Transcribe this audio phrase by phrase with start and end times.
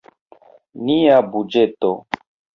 [0.87, 1.93] Nia budĝeto.